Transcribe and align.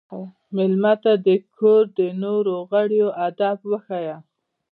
مېلمه 0.55 0.93
ته 1.03 1.11
د 1.25 1.27
کور 1.57 1.83
د 1.97 1.99
نورو 2.23 2.55
غړو 2.69 3.07
ادب 3.27 3.57
وښایه. 3.69 4.17